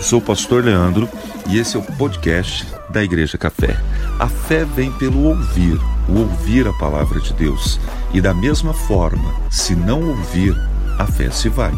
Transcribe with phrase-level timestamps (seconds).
[0.00, 1.06] Eu sou o pastor Leandro
[1.46, 3.76] e esse é o podcast da Igreja Café.
[4.18, 7.78] A fé vem pelo ouvir, o ouvir a palavra de Deus.
[8.14, 10.54] E da mesma forma, se não ouvir,
[10.98, 11.74] a fé se vai.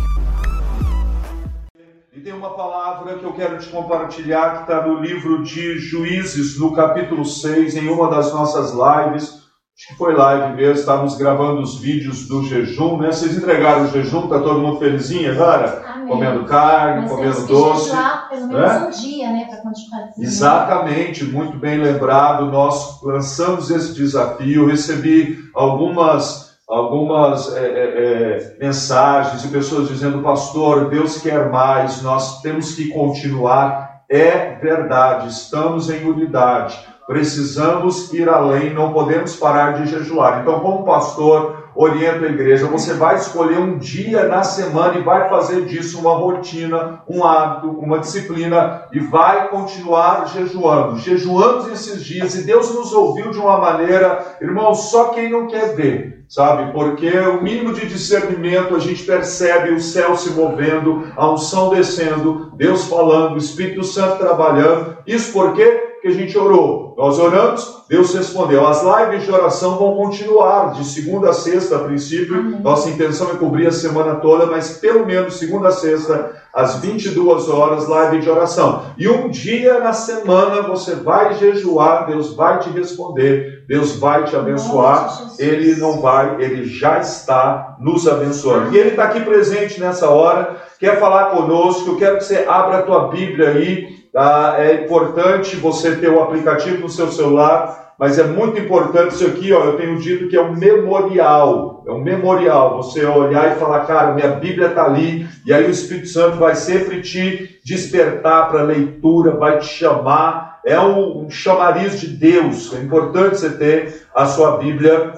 [2.15, 6.61] E tem uma palavra que eu quero te compartilhar que está no livro de Juízes,
[6.61, 9.43] no capítulo 6, em uma das nossas lives.
[9.77, 13.11] Acho que foi live mesmo, estávamos gravando os vídeos do jejum, né?
[13.11, 15.92] Vocês entregaram o jejum, tá todo mundo felizinho agora?
[16.13, 17.85] Comendo carne, Mas comendo doce.
[17.85, 18.87] jejuar pelo menos né?
[18.87, 20.27] um dia, né, para continuar dizendo.
[20.27, 22.47] Exatamente, muito bem lembrado.
[22.47, 30.89] Nós lançamos esse desafio, recebi algumas algumas é, é, é, mensagens de pessoas dizendo, pastor,
[30.89, 33.93] Deus quer mais, nós temos que continuar.
[34.09, 40.41] É verdade, estamos em unidade, precisamos ir além, não podemos parar de jejuar.
[40.41, 45.29] Então, como pastor, oriento a igreja, você vai escolher um dia na semana e vai
[45.29, 50.99] fazer disso uma rotina, um hábito, uma disciplina e vai continuar jejuando.
[50.99, 55.75] Jejuamos esses dias e Deus nos ouviu de uma maneira, irmão, só quem não quer
[55.75, 56.73] ver, sabe?
[56.73, 62.53] Porque o mínimo de discernimento a gente percebe o céu se movendo, a unção descendo,
[62.57, 64.99] Deus falando, o Espírito Santo trabalhando.
[65.07, 65.55] Isso por
[66.03, 66.97] Porque a gente orou.
[66.99, 68.67] Nós oramos, Deus respondeu.
[68.67, 72.41] As lives de oração vão continuar de segunda a sexta, a princípio.
[72.41, 72.61] Amém.
[72.61, 77.49] Nossa intenção é cobrir a semana toda, mas pelo menos segunda a sexta, às 22
[77.49, 78.83] horas, live de oração.
[78.99, 84.35] E um dia na semana você vai jejuar, Deus vai te responder, Deus vai te
[84.35, 85.31] abençoar.
[85.39, 88.75] Ele não vai, ele já está nos abençoando.
[88.75, 91.91] E ele está aqui presente nessa hora, quer falar conosco.
[91.91, 94.02] Eu quero que você abra a tua Bíblia aí.
[94.13, 94.57] Tá?
[94.59, 99.53] É importante você ter o aplicativo no seu celular, mas é muito importante isso aqui,
[99.53, 99.65] ó.
[99.65, 101.85] Eu tenho dito que é um memorial.
[101.87, 102.77] É um memorial.
[102.77, 106.55] Você olhar e falar, cara, minha Bíblia está ali, e aí o Espírito Santo vai
[106.55, 110.61] sempre te despertar para a leitura, vai te chamar.
[110.65, 112.75] É um, um chamariz de Deus.
[112.75, 115.13] É importante você ter a sua Bíblia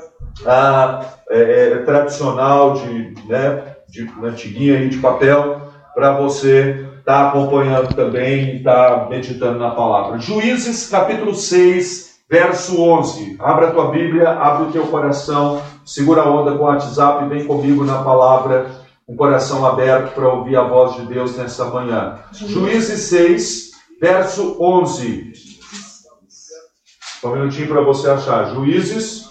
[0.46, 5.60] ah, é, é, tradicional, de, né, de antiguinha aí de papel,
[5.94, 10.18] para você estar acompanhando também e estar meditando na palavra.
[10.18, 13.36] Juízes capítulo 6, verso 11.
[13.38, 17.28] Abra a tua Bíblia, abre o teu coração, segura a onda com o WhatsApp e
[17.28, 18.70] vem comigo na palavra,
[19.06, 22.20] um coração aberto para ouvir a voz de Deus nessa manhã.
[22.32, 25.34] Juízes 6, verso 11.
[27.20, 28.54] Só um minutinho para você achar.
[28.54, 29.28] Juízes,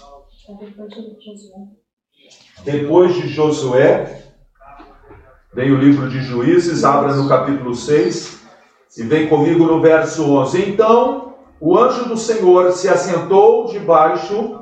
[2.64, 4.23] depois de Josué,
[5.54, 8.40] vem o livro de Juízes, abra no capítulo 6
[8.98, 10.70] e vem comigo no verso 11.
[10.70, 14.58] Então o anjo do Senhor se assentou debaixo,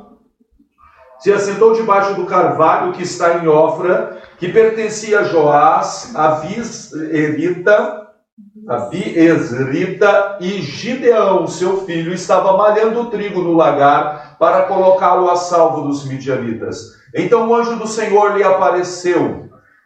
[1.19, 8.03] se assentou debaixo do carvalho que está em Ofra, que pertencia a Joás, a Bisrita,
[8.69, 15.83] a Biesrita e Gideão, seu filho, estava malhando trigo no lagar para colocá-lo a salvo
[15.83, 17.01] dos midianitas.
[17.15, 19.42] Então o anjo do Senhor lhe apareceu.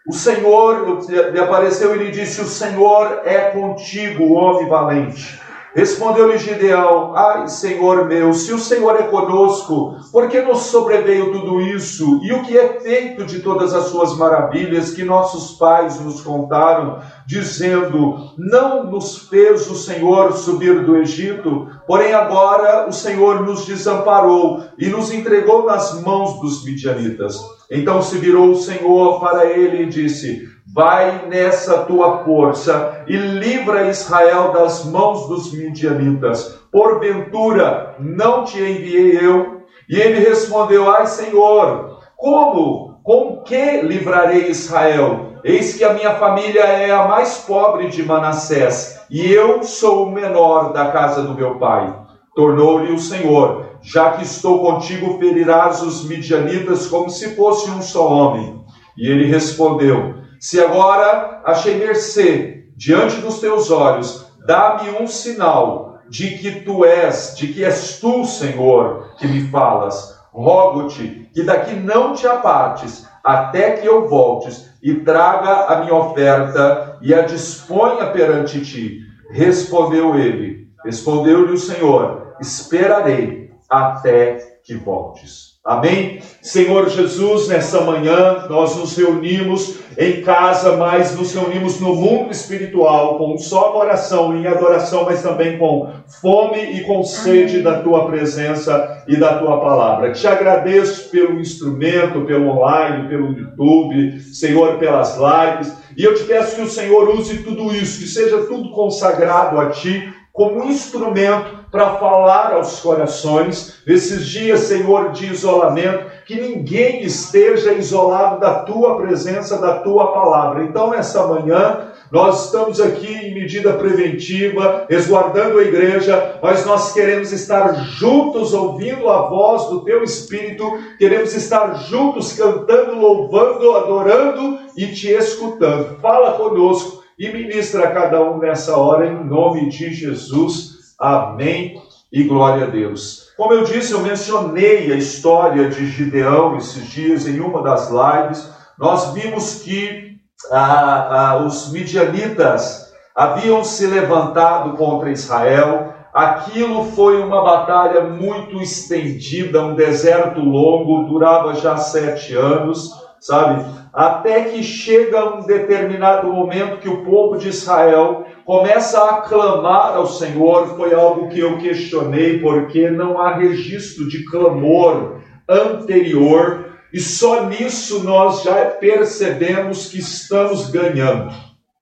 [0.09, 5.41] O Senhor lhe apareceu e lhe disse: O Senhor é contigo, homem valente.
[5.75, 11.61] Respondeu-lhe Gideão: Ai, Senhor meu, se o Senhor é conosco, por que nos sobreveio tudo
[11.61, 12.21] isso?
[12.22, 17.00] E o que é feito de todas as suas maravilhas que nossos pais nos contaram,
[17.27, 24.62] dizendo: Não nos fez o Senhor subir do Egito, porém agora o Senhor nos desamparou
[24.78, 27.56] e nos entregou nas mãos dos midianitas.
[27.71, 33.88] Então se virou o Senhor para ele e disse: Vai nessa tua força e livra
[33.88, 36.60] Israel das mãos dos midianitas.
[36.71, 39.62] Porventura não te enviei eu?
[39.88, 43.00] E ele respondeu: Ai, Senhor, como?
[43.03, 45.26] Com que livrarei Israel?
[45.44, 50.10] Eis que a minha família é a mais pobre de Manassés, e eu sou o
[50.10, 51.94] menor da casa do meu pai.
[52.34, 58.12] Tornou-lhe o Senhor: Já que estou contigo, ferirás os midianitas como se fosse um só
[58.12, 58.60] homem.
[58.98, 66.37] E ele respondeu: Se agora achei mercê diante dos teus olhos, dá-me um sinal de
[66.37, 70.19] que tu és, de que és tu, Senhor, que me falas.
[70.32, 76.99] Rogo-te que daqui não te apartes, até que eu voltes e traga a minha oferta
[77.00, 78.99] e a disponha perante ti.
[79.31, 85.56] Respondeu ele, respondeu-lhe o Senhor: Esperarei até que voltes.
[85.66, 86.20] Amém?
[86.40, 93.18] Senhor Jesus, nessa manhã nós nos reunimos em casa, mas nos reunimos no mundo espiritual
[93.18, 95.90] com só coração em adoração, mas também com
[96.20, 100.12] fome e com sede da tua presença e da tua palavra.
[100.12, 106.54] Te agradeço pelo instrumento, pelo online, pelo YouTube, Senhor, pelas lives E eu te peço
[106.54, 111.94] que o Senhor use tudo isso, que seja tudo consagrado a Ti, como instrumento para
[111.94, 119.59] falar aos corações, nesses dias, Senhor, de isolamento, que ninguém esteja isolado da tua presença,
[119.59, 120.65] da tua palavra.
[120.65, 127.33] Então, nessa manhã, nós estamos aqui em medida preventiva, resguardando a igreja, mas nós queremos
[127.33, 134.88] estar juntos ouvindo a voz do teu Espírito, queremos estar juntos cantando, louvando, adorando e
[134.88, 135.99] te escutando.
[135.99, 140.94] Fala conosco e ministra a cada um nessa hora, em nome de Jesus.
[140.98, 141.80] Amém
[142.12, 143.28] e glória a Deus.
[143.36, 148.50] Como eu disse, eu mencionei a história de Gideão esses dias em uma das lives.
[148.78, 150.18] Nós vimos que
[150.50, 155.94] ah, ah, os midianitas haviam se levantado contra Israel.
[156.12, 162.90] Aquilo foi uma batalha muito estendida, um deserto longo, durava já sete anos,
[163.20, 163.64] sabe?
[163.96, 170.06] Até que chega um determinado momento que o povo de Israel começa a clamar ao
[170.06, 170.76] Senhor.
[170.76, 178.04] Foi algo que eu questionei, porque não há registro de clamor anterior, e só nisso
[178.04, 181.32] nós já percebemos que estamos ganhando,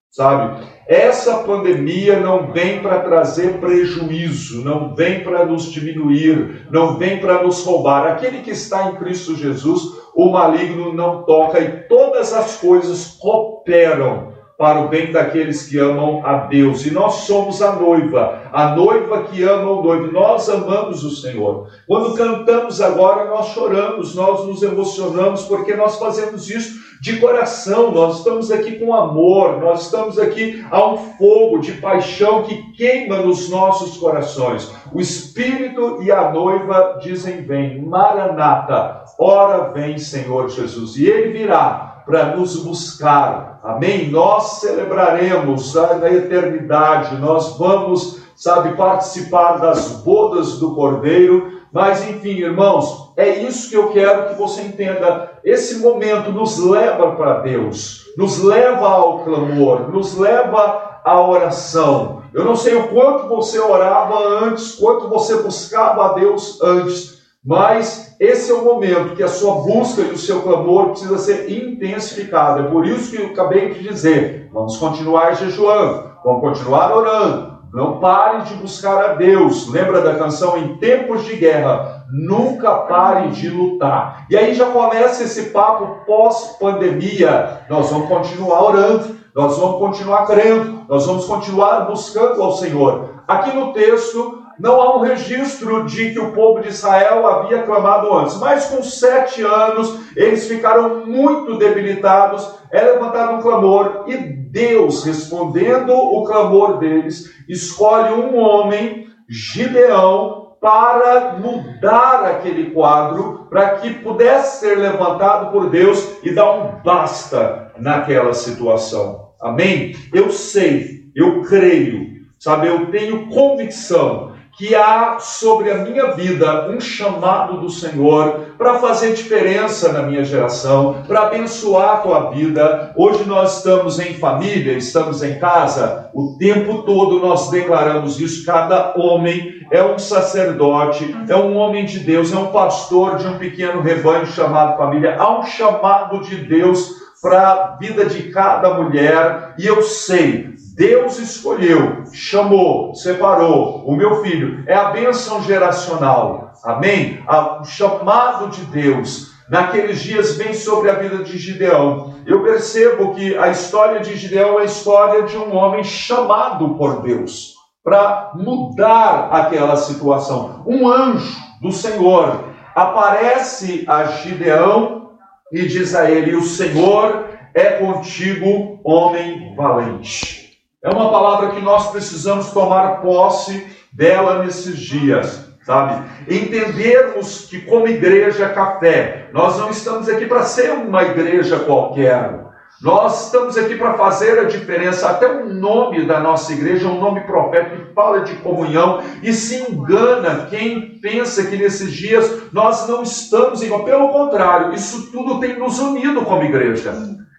[0.09, 0.65] sabe?
[0.87, 7.41] Essa pandemia não vem para trazer prejuízo, não vem para nos diminuir, não vem para
[7.41, 8.05] nos roubar.
[8.05, 9.81] Aquele que está em Cristo Jesus,
[10.15, 16.25] o maligno não toca e todas as coisas cooperam para o bem daqueles que amam
[16.25, 16.85] a Deus.
[16.85, 20.11] E nós somos a noiva, a noiva que ama o noivo.
[20.11, 21.67] Nós amamos o Senhor.
[21.87, 27.91] Quando cantamos agora, nós choramos, nós nos emocionamos, porque nós fazemos isso de coração.
[27.91, 33.17] Nós estamos aqui com amor, nós estamos aqui a um fogo de paixão que queima
[33.17, 34.71] nos nossos corações.
[34.93, 40.97] O Espírito e a noiva dizem: Vem, Maranata, ora vem, Senhor Jesus.
[40.97, 43.59] E ele virá para nos buscar.
[43.63, 44.09] Amém?
[44.11, 51.54] Nós celebraremos na eternidade, nós vamos, sabe, participar das bodas do Cordeiro.
[51.75, 55.33] Mas enfim, irmãos, é isso que eu quero que você entenda.
[55.43, 62.21] Esse momento nos leva para Deus, nos leva ao clamor, nos leva à oração.
[62.33, 68.15] Eu não sei o quanto você orava antes, quanto você buscava a Deus antes, mas
[68.21, 72.61] esse é o momento que a sua busca e o seu clamor precisa ser intensificado.
[72.61, 77.54] É por isso que eu acabei de dizer: vamos continuar jejuando, vamos continuar orando.
[77.75, 79.67] Não pare de buscar a Deus.
[79.69, 82.05] Lembra da canção Em Tempos de Guerra?
[82.09, 84.25] Nunca pare de lutar.
[84.29, 87.65] E aí já começa esse papo pós-pandemia.
[87.69, 93.09] Nós vamos continuar orando, nós vamos continuar crendo, nós vamos continuar buscando ao Senhor.
[93.27, 98.13] Aqui no texto, não há um registro de que o povo de Israel havia clamado
[98.13, 105.03] antes, mas com sete anos eles ficaram muito debilitados, é levantado um clamor e Deus,
[105.03, 114.61] respondendo o clamor deles, escolhe um homem, Gideão, para mudar aquele quadro, para que pudesse
[114.61, 119.29] ser levantado por Deus e dar um basta naquela situação.
[119.41, 119.95] Amém?
[120.13, 122.07] Eu sei, eu creio,
[122.39, 128.79] sabe, eu tenho convicção que há sobre a minha vida um chamado do Senhor para
[128.79, 132.93] fazer diferença na minha geração, para abençoar a tua vida.
[132.95, 138.45] Hoje nós estamos em família, estamos em casa, o tempo todo nós declaramos isso.
[138.45, 143.37] Cada homem é um sacerdote, é um homem de Deus, é um pastor de um
[143.37, 145.17] pequeno rebanho chamado família.
[145.19, 151.17] Há um chamado de Deus para a vida de cada mulher, e eu sei, Deus
[151.19, 154.61] escolheu, chamou, separou o meu filho.
[154.67, 156.51] É a bênção geracional.
[156.65, 157.23] Amém?
[157.61, 162.15] O chamado de Deus naqueles dias vem sobre a vida de Gideão.
[162.25, 167.01] Eu percebo que a história de Gideão é a história de um homem chamado por
[167.01, 170.61] Deus para mudar aquela situação.
[170.67, 175.11] Um anjo do Senhor aparece a Gideão
[175.53, 180.44] e diz a ele: O Senhor é contigo, homem valente.
[180.85, 186.07] É uma palavra que nós precisamos tomar posse dela nesses dias, sabe?
[186.29, 192.45] Entendermos que, como igreja café, nós não estamos aqui para ser uma igreja qualquer.
[192.83, 195.09] Nós estamos aqui para fazer a diferença.
[195.09, 199.33] Até o nome da nossa igreja é um nome profético que fala de comunhão e
[199.33, 203.59] se engana quem pensa que nesses dias nós não estamos.
[203.61, 206.93] Pelo contrário, isso tudo tem nos unido como igreja.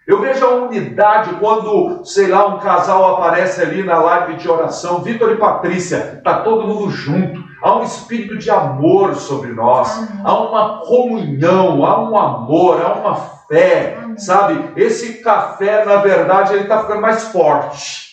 [0.07, 5.03] Eu vejo a unidade quando, sei lá, um casal aparece ali na live de oração,
[5.03, 7.45] Vitor e Patrícia, está todo mundo junto.
[7.61, 13.37] Há um espírito de amor sobre nós, há uma comunhão, há um amor, há uma
[13.47, 14.71] café, sabe?
[14.75, 18.07] Esse café, na verdade, ele está ficando mais forte.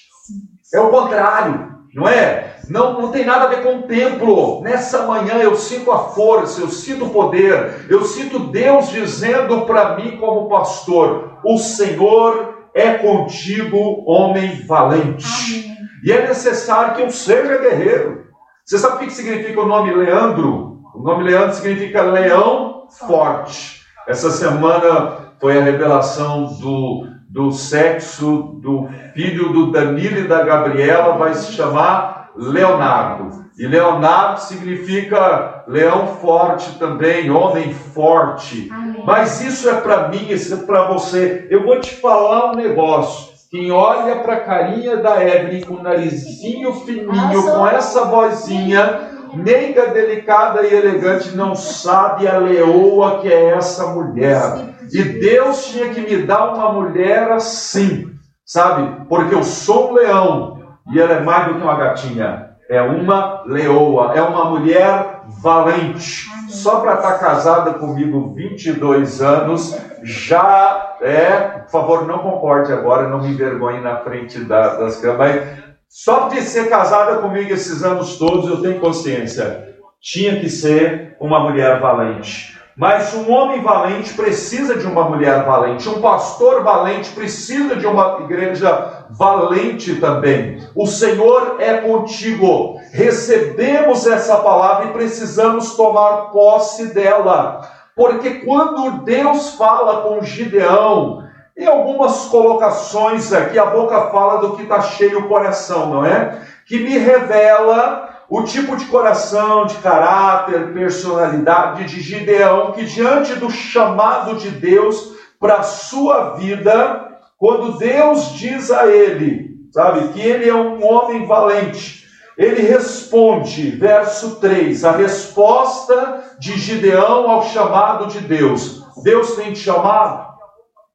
[0.72, 2.56] É o contrário, não é?
[2.68, 4.60] Não, não tem nada a ver com o templo.
[4.62, 9.96] Nessa manhã eu sinto a força, eu sinto o poder, eu sinto Deus dizendo para
[9.96, 15.24] mim, como pastor: O Senhor é contigo, homem valente.
[15.24, 15.76] Amém.
[16.02, 18.24] E é necessário que eu seja guerreiro.
[18.64, 20.80] Você sabe o que significa o nome Leandro?
[20.94, 23.80] O nome Leandro significa leão forte.
[24.06, 31.16] Essa semana foi a revelação do, do sexo do filho do Danilo e da Gabriela,
[31.16, 33.44] vai se chamar Leonardo.
[33.58, 38.70] E Leonardo significa leão forte também, homem forte.
[38.72, 39.02] Amém.
[39.04, 41.48] Mas isso é para mim, isso é para você.
[41.50, 43.34] Eu vou te falar um negócio.
[43.50, 49.88] Quem olha para a carinha da Evelyn com o narizinho fininho, com essa vozinha, meiga,
[49.88, 54.73] delicada e elegante, não sabe a leoa que é essa mulher.
[54.92, 58.10] E Deus tinha que me dar uma mulher assim,
[58.44, 59.06] sabe?
[59.08, 60.62] Porque eu sou um leão
[60.92, 62.50] e ela é mais do que uma gatinha.
[62.68, 66.24] É uma leoa, é uma mulher valente.
[66.48, 71.60] Só para estar tá casada comigo 22 anos, já é.
[71.64, 75.64] Por favor, não concorde agora, não me envergonhe na frente da, das câmeras.
[75.88, 79.74] Só de ser casada comigo esses anos todos, eu tenho consciência.
[80.00, 82.58] Tinha que ser uma mulher valente.
[82.76, 88.18] Mas um homem valente precisa de uma mulher valente, um pastor valente precisa de uma
[88.22, 90.60] igreja valente também.
[90.74, 92.80] O Senhor é contigo.
[92.90, 97.60] Recebemos essa palavra e precisamos tomar posse dela.
[97.94, 101.22] Porque quando Deus fala com Gideão,
[101.56, 106.40] em algumas colocações aqui, a boca fala do que está cheio o coração, não é?
[106.66, 113.48] Que me revela o tipo de coração, de caráter, personalidade de Gideão, que diante do
[113.48, 120.48] chamado de Deus para a sua vida, quando Deus diz a ele, sabe, que ele
[120.48, 128.18] é um homem valente, ele responde, verso 3, a resposta de Gideão ao chamado de
[128.18, 128.84] Deus.
[129.04, 130.34] Deus tem te chamado?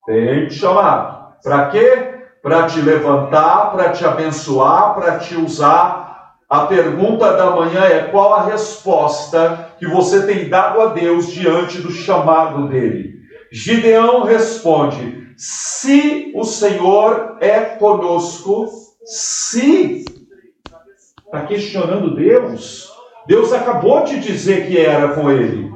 [0.05, 1.36] Tem te chamado.
[1.41, 2.15] Para quê?
[2.43, 6.09] Para te levantar, para te abençoar, para te usar
[6.50, 11.79] a pergunta da manhã é: qual a resposta que você tem dado a Deus diante
[11.79, 13.20] do chamado dele?
[13.51, 18.68] Gideão responde: se o Senhor é conosco,
[19.06, 20.06] se.
[21.24, 22.89] Está questionando Deus?
[23.27, 25.72] Deus acabou de dizer que era com ele.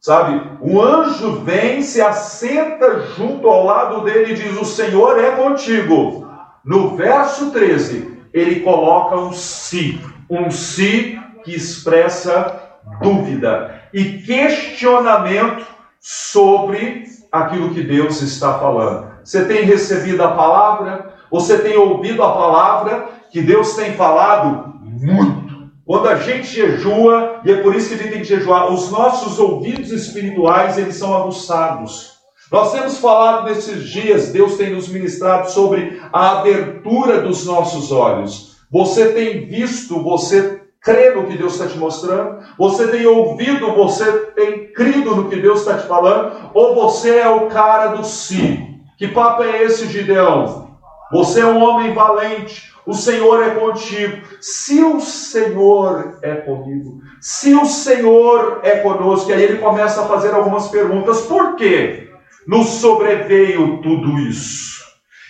[0.00, 0.42] Sabe?
[0.60, 6.26] O anjo vem, se assenta junto ao lado dele e diz: O Senhor é contigo.
[6.64, 12.62] No verso 13, ele coloca um si um si que expressa
[13.00, 15.66] dúvida e questionamento
[16.00, 19.10] sobre aquilo que Deus está falando.
[19.24, 21.14] Você tem recebido a palavra?
[21.30, 24.74] Você tem ouvido a palavra que Deus tem falado?
[24.82, 25.46] Muito.
[25.84, 28.90] Quando a gente jejua, e é por isso que a gente tem que jejuar, os
[28.90, 32.16] nossos ouvidos espirituais, eles são aguçados.
[32.50, 38.55] Nós temos falado nesses dias, Deus tem nos ministrado sobre a abertura dos nossos olhos.
[38.70, 42.38] Você tem visto, você crê no que Deus está te mostrando?
[42.58, 46.50] Você tem ouvido, você tem crido no que Deus está te falando?
[46.54, 48.80] Ou você é o cara do si?
[48.96, 50.76] Que papo é esse, Gideão?
[51.12, 54.22] Você é um homem valente, o Senhor é contigo.
[54.40, 60.06] Se o Senhor é comigo, se o Senhor é conosco, e aí ele começa a
[60.06, 62.08] fazer algumas perguntas: por que
[62.46, 64.75] nos sobreveio tudo isso?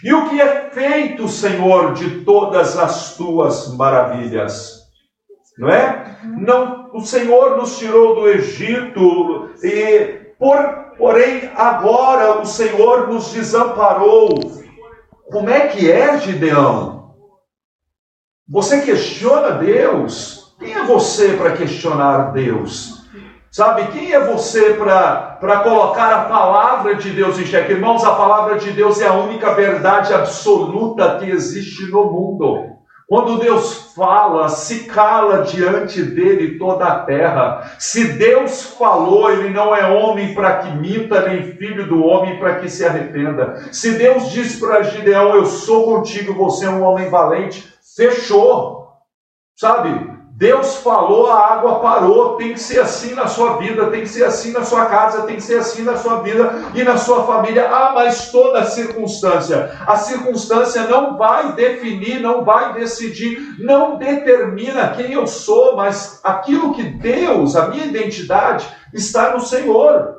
[0.04, 4.82] E o que é feito, Senhor, de todas as tuas maravilhas?
[5.58, 6.18] Não é?
[6.22, 10.58] Não, o Senhor nos tirou do Egito e por,
[10.98, 14.38] porém agora o Senhor nos desamparou.
[15.30, 17.14] Como é que é, Gideão?
[18.48, 20.54] Você questiona Deus?
[20.58, 22.95] Quem é você para questionar Deus?
[23.56, 27.72] Sabe, quem é você para colocar a palavra de Deus em xeque?
[27.72, 32.66] Irmãos, a palavra de Deus é a única verdade absoluta que existe no mundo.
[33.08, 37.72] Quando Deus fala, se cala diante dele toda a terra.
[37.78, 42.56] Se Deus falou, ele não é homem para que minta, nem filho do homem para
[42.56, 43.54] que se arrependa.
[43.72, 48.84] Se Deus disse para Gideão: Eu sou contigo, você é um homem valente, fechou.
[49.56, 50.15] Sabe?
[50.36, 52.36] Deus falou, a água parou.
[52.36, 55.36] Tem que ser assim na sua vida, tem que ser assim na sua casa, tem
[55.36, 57.70] que ser assim na sua vida e na sua família.
[57.70, 59.72] Ah, mas toda circunstância.
[59.86, 66.74] A circunstância não vai definir, não vai decidir, não determina quem eu sou, mas aquilo
[66.74, 70.16] que Deus, a minha identidade, está no Senhor.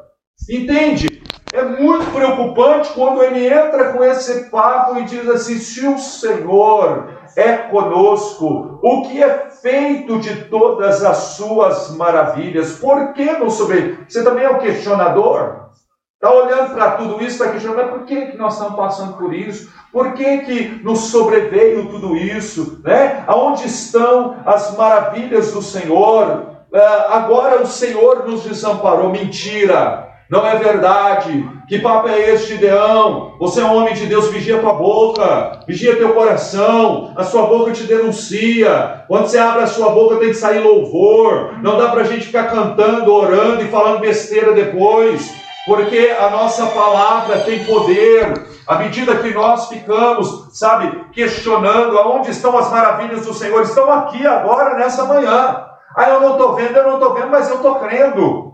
[0.50, 1.17] Entende?
[1.53, 7.16] é muito preocupante quando ele entra com esse papo e diz assim: se o Senhor
[7.38, 14.00] é conosco, o que é feito de todas as suas maravilhas, por que não sobre?
[14.10, 15.67] Você também é um questionador?
[16.15, 19.72] Está olhando para tudo isso, está questionando, por que, que nós estamos passando por isso?
[19.94, 22.82] Por que, que nos sobreveio tudo isso?
[22.84, 23.24] Né?
[23.27, 26.48] Aonde estão as maravilhas do Senhor?
[26.74, 29.12] Uh, agora o Senhor nos desamparou.
[29.12, 30.06] Mentira!
[30.29, 31.50] Não é verdade.
[31.67, 33.36] Que papo é esse, Gideão?
[33.39, 37.72] Você é um homem de Deus, vigia tua boca, vigia teu coração, a sua boca
[37.72, 39.03] te denuncia.
[39.07, 41.53] Quando você abre a sua boca tem que sair louvor.
[41.62, 46.65] Não dá para a gente ficar cantando, orando e falando besteira depois porque a nossa
[46.67, 48.48] palavra tem poder.
[48.65, 54.25] À medida que nós ficamos, sabe, questionando aonde estão as maravilhas do Senhor, estão aqui
[54.25, 55.65] agora, nessa manhã.
[55.96, 58.53] Ah, eu não estou vendo, eu não estou vendo, mas eu estou crendo.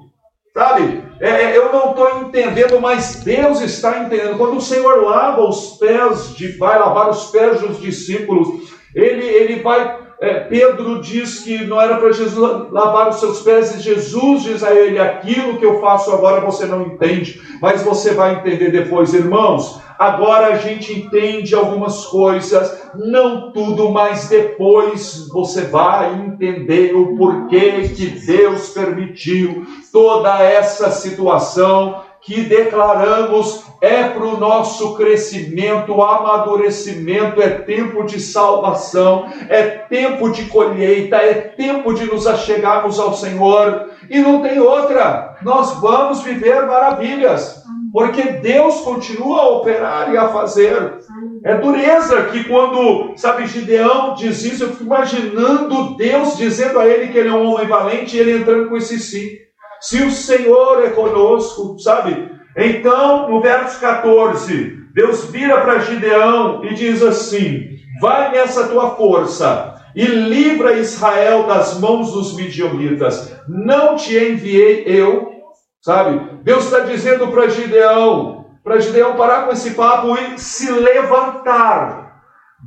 [0.54, 1.03] Sabe?
[1.24, 4.38] É, é eu não estou entendendo, mas Deus está entendendo.
[4.38, 9.62] Quando o Senhor lava os pés, de, vai lavar os pés dos discípulos, ele, ele
[9.62, 14.44] vai é, Pedro diz que não era para Jesus lavar os seus pés, e Jesus
[14.44, 18.72] diz a ele: aquilo que eu faço agora você não entende, mas você vai entender
[18.72, 19.82] depois, irmãos.
[19.98, 27.90] Agora a gente entende algumas coisas, não tudo, mas depois você vai entender o porquê
[27.90, 37.50] que Deus permitiu toda essa situação que declaramos é para o nosso crescimento, amadurecimento, é
[37.50, 43.90] tempo de salvação, é tempo de colheita, é tempo de nos achegarmos ao Senhor.
[44.10, 47.62] E não tem outra, nós vamos viver maravilhas,
[47.92, 51.00] porque Deus continua a operar e a fazer.
[51.44, 57.10] É dureza que quando, sabe, Gideão diz isso, eu fico imaginando Deus dizendo a ele
[57.10, 59.44] que ele é um homem valente e ele entrando com esse sim.
[59.84, 62.32] Se o Senhor é conosco, sabe?
[62.56, 67.68] Então, no verso 14, Deus vira para Gideão e diz assim:
[68.00, 73.36] Vai nessa tua força e livra Israel das mãos dos midianitas.
[73.46, 75.34] Não te enviei eu,
[75.82, 76.40] sabe?
[76.44, 82.22] Deus está dizendo para Gideão, para Gideão parar com esse papo e se levantar.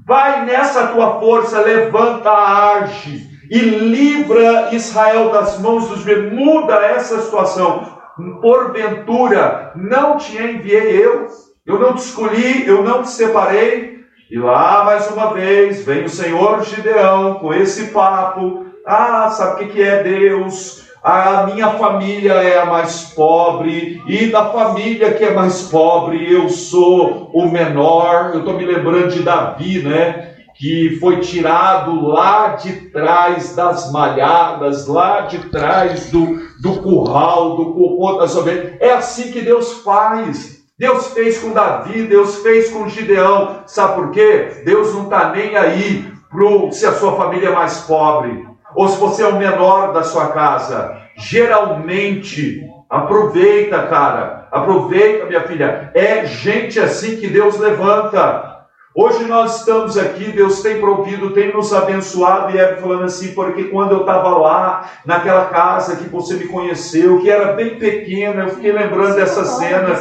[0.07, 7.97] Vai nessa tua força, levanta, age e livra Israel das mãos dos muda essa situação.
[8.41, 11.27] Porventura, não te enviei eu,
[11.67, 13.97] eu não te escolhi, eu não te separei.
[14.31, 18.67] E lá, mais uma vez, vem o Senhor Gideão com esse papo.
[18.85, 20.87] Ah, sabe o que é Deus?
[21.03, 26.49] A minha família é a mais pobre, e da família que é mais pobre, eu
[26.49, 28.33] sou o menor.
[28.35, 30.36] Eu estou me lembrando de Davi, né?
[30.59, 37.75] Que foi tirado lá de trás das malhadas, lá de trás do, do curral, do
[37.75, 38.75] cocô das ovelhas.
[38.81, 40.57] É assim que Deus faz.
[40.79, 43.63] Deus fez com Davi, Deus fez com Gideão.
[43.67, 44.63] Sabe por quê?
[44.65, 48.99] Deus não está nem aí pro, se a sua família é mais pobre ou se
[48.99, 50.99] você é o menor da sua casa.
[51.17, 55.91] Geralmente, aproveita, cara, aproveita, minha filha.
[55.95, 58.46] É gente assim que Deus levanta.
[58.99, 63.65] Hoje nós estamos aqui, Deus tem provido, tem nos abençoado, e é falando assim, porque
[63.65, 68.49] quando eu estava lá, naquela casa que você me conheceu, que era bem pequena, eu
[68.49, 69.95] fiquei lembrando dessa cena.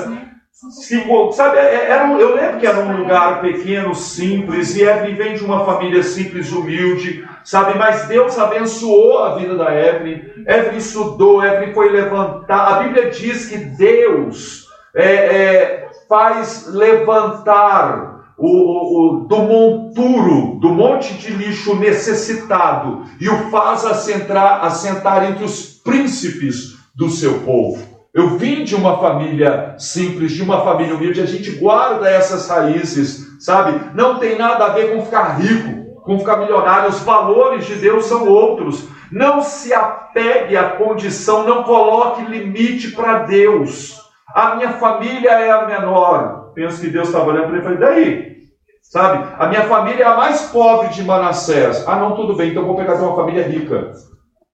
[1.34, 5.34] sabe, é, é, era, eu lembro que era um lugar pequeno, simples, e Evelyn vem
[5.34, 10.22] de uma família simples, humilde, sabe, mas Deus abençoou a vida da Evelyn.
[10.48, 12.76] Evelyn estudou, Evelyn foi levantar.
[12.76, 21.14] A Bíblia diz que Deus é, é, faz levantar o, o, do monturo, do monte
[21.14, 27.96] de lixo necessitado, e o faz assentar, assentar entre os príncipes do seu povo.
[28.14, 33.26] Eu vim de uma família simples, de uma família humilde, a gente guarda essas raízes,
[33.40, 33.92] sabe?
[33.94, 38.06] Não tem nada a ver com ficar rico, com ficar milionário, os valores de Deus
[38.06, 38.88] são outros.
[39.12, 44.00] Não se apegue à condição, não coloque limite para Deus.
[44.34, 47.80] A minha família é a menor, penso que Deus estava olhando para ele e falou:
[47.80, 48.36] daí?
[48.82, 49.28] Sabe?
[49.38, 51.88] A minha família é a mais pobre de Manassés.
[51.88, 53.92] Ah, não, tudo bem, então vou pegar uma família rica.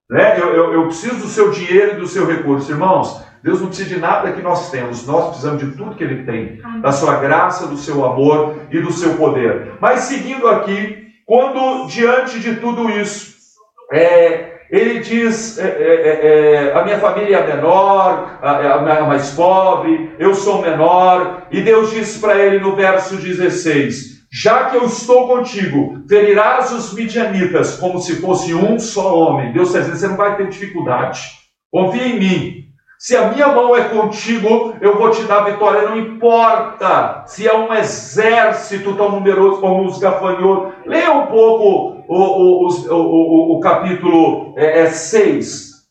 [0.09, 0.39] Né?
[0.39, 2.71] Eu, eu, eu preciso do seu dinheiro e do seu recurso.
[2.71, 6.23] Irmãos, Deus não precisa de nada que nós temos, nós precisamos de tudo que Ele
[6.23, 9.73] tem, da sua graça, do seu amor e do seu poder.
[9.79, 13.35] Mas seguindo aqui, quando diante de tudo isso,
[13.91, 19.31] é, ele diz: é, é, é, é, a minha família é menor, a, é mais
[19.31, 21.47] pobre, eu sou menor.
[21.51, 26.93] E Deus diz para ele no verso 16: Já que eu estou contigo, ferirás os
[26.93, 29.51] midianitas como se fosse um só homem.
[29.51, 31.19] Deus está dizendo: você não vai ter dificuldade.
[31.69, 32.61] Confia em mim.
[32.97, 35.89] Se a minha mão é contigo, eu vou te dar vitória.
[35.89, 40.73] Não importa se é um exército tão numeroso como os gafanhotos.
[40.85, 44.53] Leia um pouco o, o, o, o, capítulo
[44.89, 45.39] 6 é, é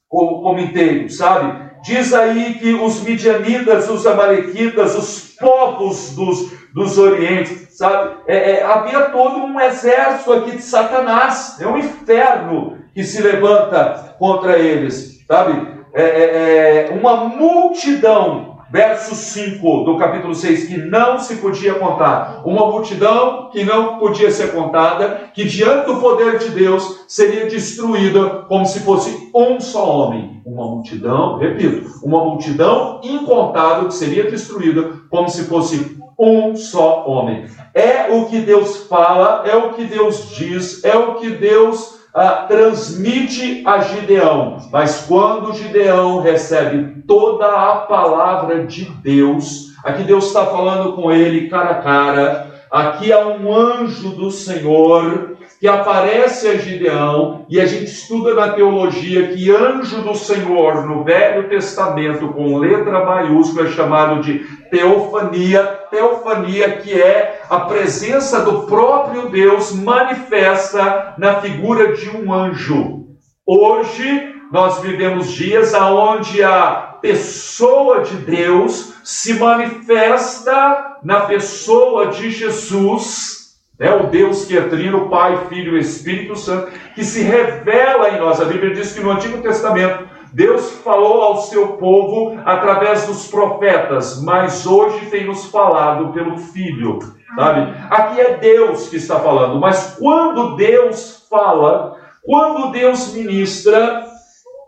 [0.06, 1.70] como, como inteiro, sabe?
[1.82, 8.16] Diz aí que os midianitas, os amalequitas, os povos dos, dos orientes, sabe?
[8.26, 11.56] É, é, havia todo um exército aqui de Satanás.
[11.58, 15.68] É um inferno que se levanta contra eles, sabe?
[15.94, 22.42] É, é, uma multidão, verso 5 do capítulo 6, que não se podia contar.
[22.44, 28.44] Uma multidão que não podia ser contada, que diante do poder de Deus seria destruída
[28.48, 30.40] como se fosse um só homem.
[30.46, 37.46] Uma multidão, repito, uma multidão incontável que seria destruída como se fosse um só homem.
[37.74, 42.46] É o que Deus fala, é o que Deus diz, é o que Deus ah,
[42.48, 50.46] transmite a Gideão, mas quando Gideão recebe toda a palavra de Deus, aqui Deus está
[50.46, 55.29] falando com ele cara a cara, aqui há um anjo do Senhor
[55.60, 61.04] que aparece a Gideão, e a gente estuda na teologia que anjo do Senhor no
[61.04, 64.38] Velho Testamento, com letra maiúscula, é chamado de
[64.70, 73.04] teofania, teofania que é a presença do próprio Deus manifesta na figura de um anjo.
[73.46, 83.39] Hoje nós vivemos dias aonde a pessoa de Deus se manifesta na pessoa de Jesus
[83.80, 88.20] é o Deus que é trino, Pai, Filho e Espírito Santo, que se revela em
[88.20, 88.38] nós.
[88.38, 94.22] A Bíblia diz que no Antigo Testamento Deus falou ao seu povo através dos profetas,
[94.22, 96.98] mas hoje tem nos falado pelo Filho,
[97.34, 97.72] sabe?
[97.90, 104.04] Aqui é Deus que está falando, mas quando Deus fala, quando Deus ministra,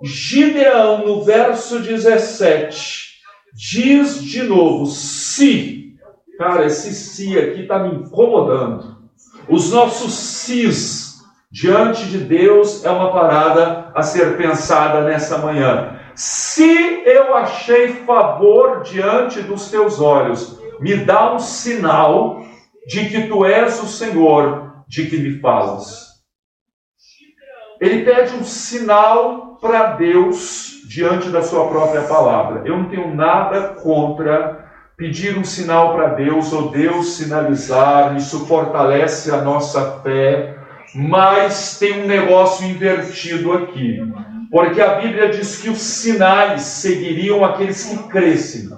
[0.03, 3.13] Gideão, no verso 17,
[3.53, 5.97] diz de novo: se.
[6.39, 8.92] Cara, esse se aqui está me incomodando.
[9.49, 15.99] Os nossos cis diante de Deus é uma parada a ser pensada nessa manhã.
[16.15, 22.43] Se eu achei favor diante dos teus olhos, me dá um sinal
[22.87, 26.13] de que tu és o Senhor, de que me falas.
[27.81, 32.63] Ele pede um sinal para Deus diante da sua própria palavra.
[32.65, 34.62] Eu não tenho nada contra
[35.03, 40.57] pedir um sinal para Deus, ou Deus sinalizar, isso fortalece a nossa fé,
[40.95, 44.01] mas tem um negócio invertido aqui.
[44.49, 48.71] Porque a Bíblia diz que os sinais seguiriam aqueles que crescem.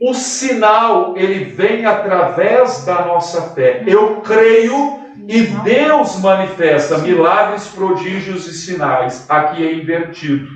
[0.00, 3.84] O sinal, ele vem através da nossa fé.
[3.86, 9.24] Eu creio e Deus manifesta milagres, prodígios e sinais.
[9.30, 10.48] Aqui é invertido.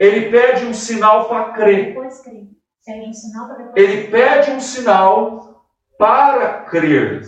[0.00, 1.94] Ele pede um sinal para crer.
[3.76, 5.62] Ele pede um sinal
[5.96, 7.22] para crer.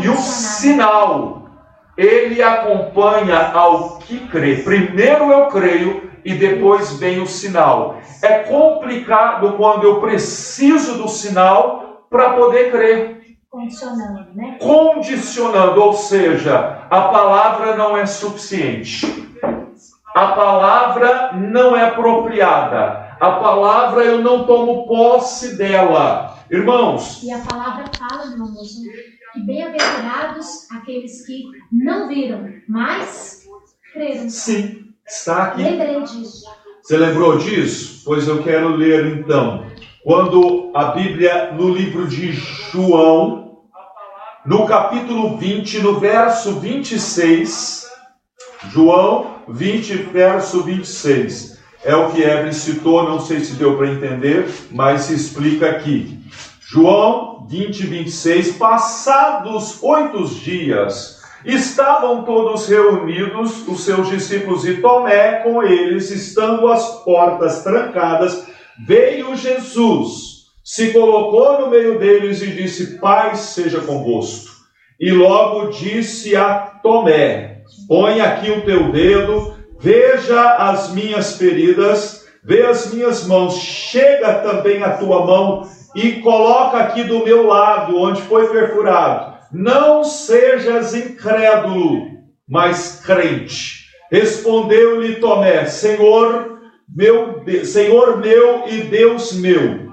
[0.00, 1.48] E o sinal,
[1.96, 4.56] ele acompanha ao que crê.
[4.62, 7.96] Primeiro eu creio e depois vem o sinal.
[8.22, 13.22] É complicado quando eu preciso do sinal para poder crer.
[13.50, 14.56] Condicionando, né?
[14.60, 19.28] Condicionando, ou seja, a palavra não é suficiente.
[20.14, 26.44] A palavra não é apropriada a palavra eu não tomo posse dela.
[26.50, 27.22] Irmãos.
[27.22, 28.82] E a palavra fala, moço,
[29.32, 33.44] que bem-aventurados aqueles que não viram, mas
[33.92, 34.28] creram.
[34.28, 35.62] Sim, está aqui.
[35.62, 36.46] Lembrei disso.
[36.82, 38.02] Você lembrou disso?
[38.04, 39.66] Pois eu quero ler então.
[40.02, 43.60] Quando a Bíblia, no livro de João,
[44.44, 47.88] no capítulo 20, no verso 26,
[48.72, 51.61] João 20, verso 26.
[51.84, 56.20] É o que Evelyn citou, não sei se deu para entender, mas se explica aqui.
[56.60, 58.52] João 20, 26.
[58.52, 67.02] Passados oito dias, estavam todos reunidos, os seus discípulos e Tomé com eles, estando as
[67.02, 68.46] portas trancadas,
[68.86, 74.52] veio Jesus, se colocou no meio deles e disse: Paz seja convosco.
[75.00, 79.51] E logo disse a Tomé: Põe aqui o teu dedo
[79.82, 86.78] Veja as minhas feridas, vê as minhas mãos, chega também a tua mão e coloca
[86.78, 89.32] aqui do meu lado, onde foi perfurado.
[89.52, 92.06] Não sejas incrédulo,
[92.48, 93.86] mas crente.
[94.08, 99.90] Respondeu-lhe Tomé: Senhor meu, Senhor meu e Deus meu.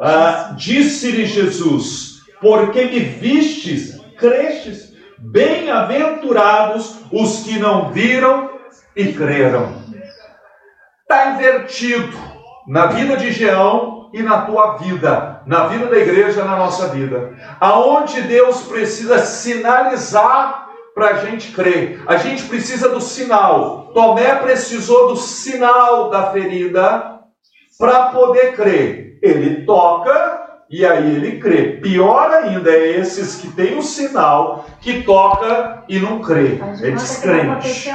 [0.00, 4.96] Ah, Disse-lhe Jesus: Porque me vistes, crestes.
[5.18, 8.55] Bem-aventurados os que não viram
[8.96, 9.74] e creram.
[11.02, 12.36] Está invertido.
[12.66, 17.32] na vida de Geão e na tua vida, na vida da igreja, na nossa vida.
[17.60, 22.02] Aonde Deus precisa sinalizar para a gente crer.
[22.06, 23.92] A gente precisa do sinal.
[23.94, 27.20] Tomé precisou do sinal da ferida
[27.78, 29.18] para poder crer.
[29.22, 30.35] Ele toca
[30.68, 31.78] e aí ele crê.
[31.80, 36.58] Pior ainda é esses que têm o sinal que toca e não crê.
[36.82, 37.88] é descrente.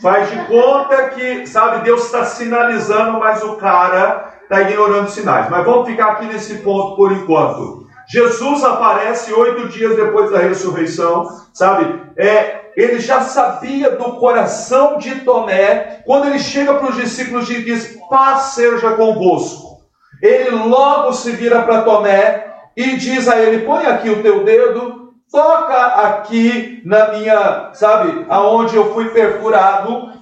[0.00, 5.50] Faz de conta que, sabe, Deus está sinalizando, mas o cara está ignorando sinais.
[5.50, 7.86] Mas vamos ficar aqui nesse ponto por enquanto.
[8.08, 12.00] Jesus aparece oito dias depois da ressurreição, sabe?
[12.16, 17.62] É, ele já sabia do coração de Tomé, quando ele chega para os discípulos e
[17.62, 19.77] diz: Paz seja convosco.
[20.22, 25.12] Ele logo se vira para Tomé e diz a ele: põe aqui o teu dedo,
[25.30, 30.12] toca aqui na minha, sabe, aonde eu fui perfurado.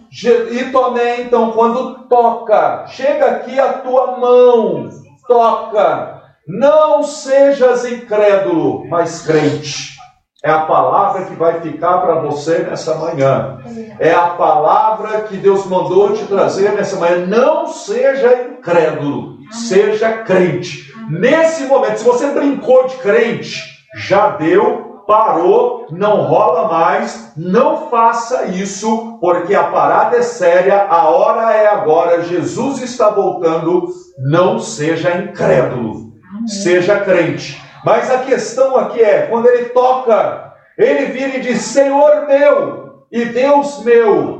[0.51, 4.89] E Tomé, então, quando toca, chega aqui a tua mão,
[5.27, 6.23] toca.
[6.49, 9.97] Não sejas incrédulo, mas crente.
[10.45, 13.59] É a palavra que vai ficar para você nessa manhã.
[13.99, 17.27] É a palavra que Deus mandou te trazer nessa manhã.
[17.27, 20.93] Não seja incrédulo seja crente.
[21.11, 23.63] Nesse momento, se você brincou de crente,
[23.97, 31.09] já deu, parou, não rola mais, não faça isso, porque a parada é séria, a
[31.09, 33.87] hora é agora, Jesus está voltando,
[34.19, 36.13] não seja incrédulo,
[36.47, 37.63] seja crente.
[37.85, 43.27] Mas a questão aqui é, quando ele toca, ele vira e diz: Senhor meu e
[43.27, 44.36] Deus meu,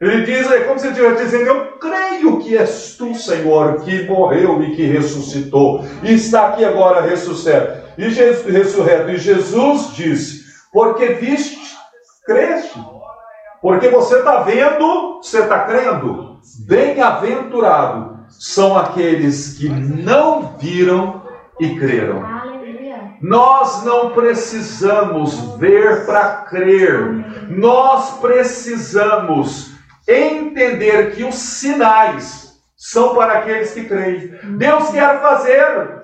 [0.00, 4.04] ele diz, é como se ele estivesse dizendo: Eu creio que és tu, Senhor, que
[4.04, 7.84] morreu e que ressuscitou, e está aqui agora ressuscitado.
[7.96, 9.10] E Jesus, ressurreto.
[9.10, 11.76] E Jesus disse: Porque viste,
[12.26, 12.78] creste.
[13.62, 16.38] Porque você está vendo, você está crendo.
[16.66, 21.22] Bem-aventurado são aqueles que não viram
[21.58, 22.22] e creram.
[23.22, 27.48] Nós não precisamos ver para crer.
[27.48, 29.73] Nós precisamos
[30.06, 34.28] entender que os sinais são para aqueles que creem.
[34.58, 36.02] Deus quer fazer,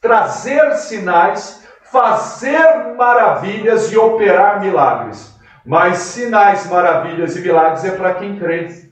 [0.00, 5.34] trazer sinais, fazer maravilhas e operar milagres.
[5.64, 8.86] Mas sinais, maravilhas e milagres é para quem crê.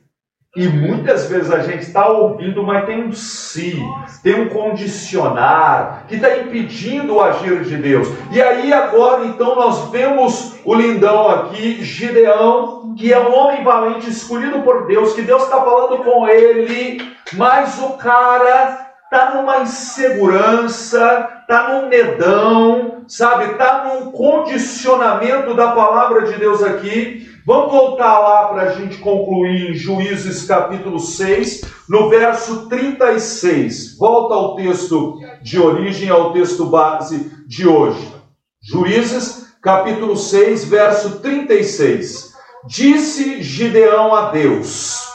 [0.56, 3.76] E muitas vezes a gente está ouvindo, mas tem um se,
[4.22, 8.06] tem um condicionar que está impedindo o agir de Deus.
[8.30, 14.08] E aí agora então nós vemos o lindão aqui, Gideão, que é um homem valente
[14.08, 21.28] escolhido por Deus, que Deus está falando com ele, mas o cara está numa insegurança,
[21.42, 23.52] está num medão, sabe?
[23.52, 27.30] Está num condicionamento da palavra de Deus aqui.
[27.46, 33.98] Vamos voltar lá para a gente concluir em Juízes capítulo 6, no verso 36.
[33.98, 38.14] Volta ao texto de origem, ao texto base de hoje.
[38.62, 42.34] Juízes capítulo 6, verso 36.
[42.66, 45.10] Disse Gideão a Deus,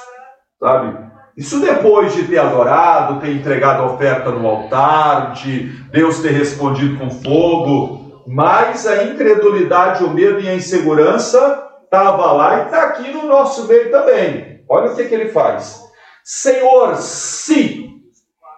[0.59, 1.07] sabe?
[1.37, 6.97] Isso depois de ter adorado, ter entregado a oferta no altar, de Deus ter respondido
[6.97, 13.11] com fogo, mas a incredulidade, o medo e a insegurança estava lá e está aqui
[13.11, 14.63] no nosso meio também.
[14.67, 15.81] Olha o que, que ele faz.
[16.23, 17.87] Senhor, se.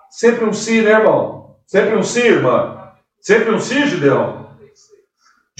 [0.10, 1.56] Sempre um se, né, irmão?
[1.68, 2.78] Sempre um se, irmã?
[3.22, 4.41] Sempre um se, Gideão?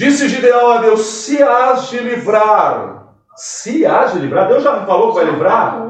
[0.02, 3.04] Disse Gideão a Deus: se has de livrar.
[3.36, 4.48] Se has de livrar.
[4.48, 5.88] Deus já não falou que vai livrar?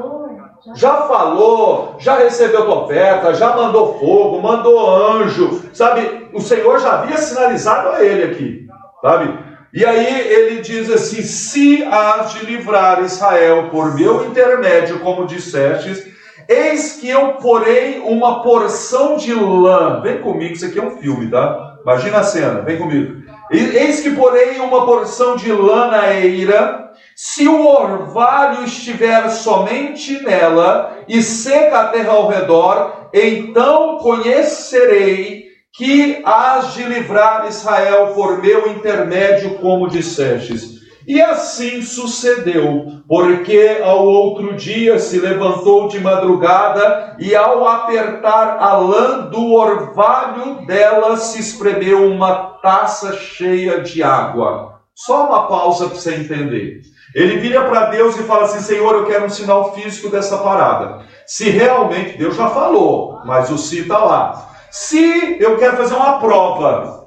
[0.76, 6.28] Já falou, já recebeu tua oferta, já mandou fogo, mandou anjo, sabe?
[6.34, 8.66] O Senhor já havia sinalizado a ele aqui,
[9.00, 9.36] sabe?
[9.72, 16.06] E aí ele diz assim: Se has de livrar Israel por meu intermédio, como dissestes,
[16.46, 20.02] eis que eu porei uma porção de lã.
[20.02, 21.78] Vem comigo, isso aqui é um filme, tá?
[21.82, 23.21] Imagina a cena, vem comigo.
[23.52, 30.98] Eis que porei uma porção de lã na eira, se o orvalho estiver somente nela
[31.06, 38.68] e seca a terra ao redor, então conhecerei que hás de livrar Israel por meu
[38.68, 40.71] intermédio, como dissestes.
[41.06, 48.76] E assim sucedeu, porque ao outro dia se levantou de madrugada e ao apertar a
[48.76, 54.80] lã do orvalho dela se espremeu uma taça cheia de água.
[54.94, 56.80] Só uma pausa para você entender.
[57.14, 61.04] Ele vira para Deus e fala assim: Senhor, eu quero um sinal físico dessa parada.
[61.26, 64.48] Se realmente, Deus já falou, mas o se está lá.
[64.70, 67.01] Se eu quero fazer uma prova,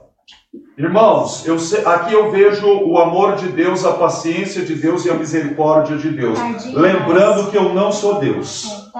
[0.77, 5.13] irmãos, eu, aqui eu vejo o amor de Deus, a paciência de Deus e a
[5.13, 6.37] misericórdia de Deus.
[6.73, 8.91] Lembrando que eu não sou Deus.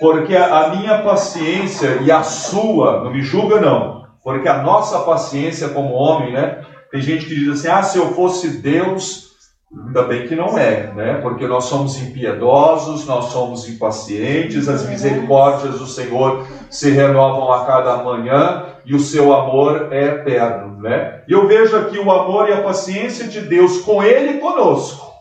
[0.00, 5.68] Porque a minha paciência e a sua, não me julga não, porque a nossa paciência
[5.68, 6.64] como homem, né?
[6.90, 9.27] Tem gente que diz assim: ah, se eu fosse Deus,
[9.70, 11.20] Ainda bem que não é, né?
[11.20, 18.02] Porque nós somos impiedosos, nós somos impacientes, as misericórdias do Senhor se renovam a cada
[18.02, 21.22] manhã e o seu amor é eterno, né?
[21.28, 25.12] E eu vejo aqui o amor e a paciência de Deus com ele e conosco,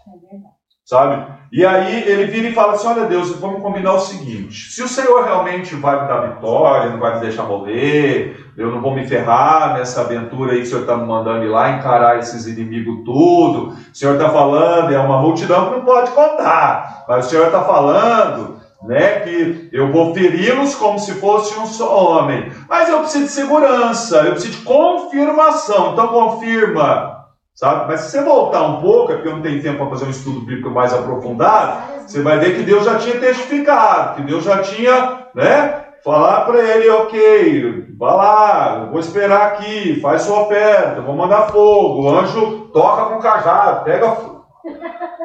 [0.86, 1.37] sabe?
[1.51, 4.88] E aí ele vira e fala assim: Olha, Deus, vamos combinar o seguinte: se o
[4.88, 9.07] Senhor realmente vai me dar vitória, não vai me deixar morrer, eu não vou me
[9.07, 13.03] ferrar nessa aventura aí que o Senhor está me mandando ir lá encarar esses inimigos
[13.05, 13.69] tudo.
[13.69, 17.63] O Senhor está falando, é uma multidão que não pode contar, mas o Senhor está
[17.63, 18.57] falando.
[18.79, 22.51] Né, que eu vou feri-los como se fosse um só homem.
[22.69, 25.93] Mas eu preciso de segurança, eu preciso de confirmação.
[25.93, 27.16] Então confirma
[27.58, 27.88] Sabe?
[27.88, 30.12] Mas se você voltar um pouco, é porque eu não tenho tempo para fazer um
[30.12, 34.60] estudo bíblico mais aprofundado, você vai ver que Deus já tinha testificado, que Deus já
[34.60, 35.86] tinha, né?
[36.04, 42.04] Falar para ele, ok, vá lá, vou esperar aqui, faz sua oferta, vou mandar fogo,
[42.04, 44.46] o anjo toca com o cajado, pega fogo.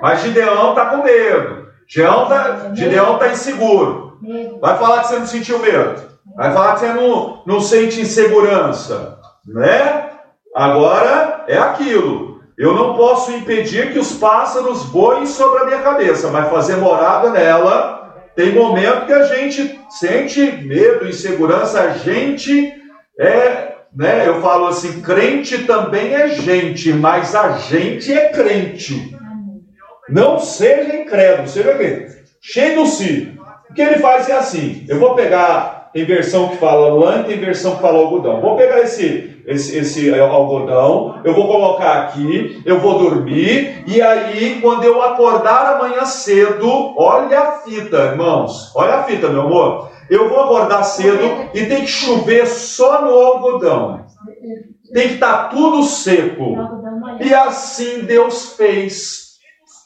[0.01, 1.67] Mas Gideão está com medo.
[1.87, 4.17] Gideão está Gideão tá inseguro.
[4.59, 6.03] Vai falar que você não sentiu medo.
[6.35, 9.19] Vai falar que você não, não sente insegurança.
[9.47, 10.09] Né?
[10.55, 12.41] Agora é aquilo.
[12.57, 17.31] Eu não posso impedir que os pássaros voem sobre a minha cabeça, mas fazer morada
[17.31, 18.15] nela.
[18.35, 22.75] Tem momento que a gente sente medo, insegurança, a gente
[23.19, 24.27] é, né?
[24.27, 29.17] Eu falo assim, crente também é gente, mas a gente é crente.
[30.09, 32.23] Não seja incrédulo, seja crente.
[32.41, 33.39] Cheio do si.
[33.71, 37.25] O que ele faz é assim: eu vou pegar, tem versão que fala lã e
[37.25, 38.41] tem versão que fala algodão.
[38.41, 44.61] Vou pegar esse esse, esse algodão, eu vou colocar aqui, eu vou dormir, e aí,
[44.61, 49.91] quando eu acordar amanhã cedo, olha a fita, irmãos, olha a fita, meu amor.
[50.09, 54.05] Eu vou acordar cedo e tem que chover só no algodão.
[54.93, 56.55] Tem que estar tá tudo seco.
[57.21, 59.33] E assim Deus fez.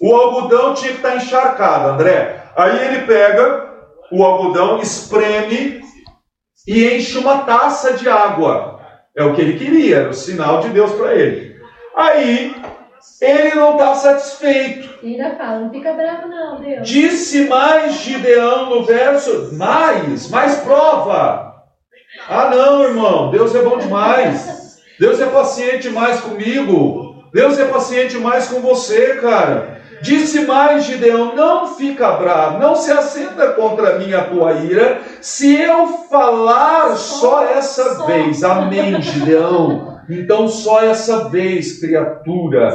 [0.00, 2.42] O algodão tinha que estar tá encharcado, André.
[2.56, 3.70] Aí ele pega
[4.10, 5.80] o algodão, espreme
[6.66, 8.80] e enche uma taça de água.
[9.14, 11.56] É o que ele queria, era o sinal de Deus para ele.
[11.94, 12.54] Aí,
[13.20, 14.98] ele não está satisfeito.
[15.02, 16.86] ainda fala, não fica bravo não, Deus.
[16.86, 21.54] Disse mais Gideão no verso, mais, mais prova.
[22.28, 24.78] Ah não, irmão, Deus é bom demais.
[24.98, 27.24] Deus é paciente mais comigo.
[27.32, 29.80] Deus é paciente mais com você, cara.
[30.02, 35.54] Disse mais Gideão: Não fica bravo, não se acenda contra mim a tua ira, se
[35.54, 38.44] eu falar só essa vez.
[38.44, 39.96] Amém, Gideão.
[40.08, 42.70] Então, só essa vez, criatura,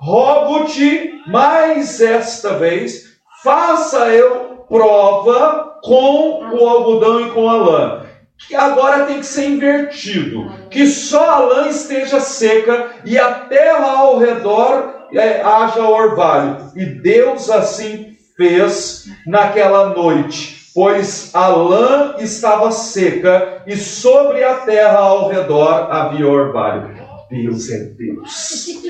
[0.00, 8.02] rogo-te mais esta vez, faça eu prova com o algodão e com a lã
[8.48, 13.92] que agora tem que ser invertido, que só a lã esteja seca e a terra
[13.92, 16.72] ao redor é, haja orvalho.
[16.76, 24.98] E Deus assim fez naquela noite, pois a lã estava seca e sobre a terra
[24.98, 26.94] ao redor havia orvalho.
[27.30, 28.82] Deus é Deus.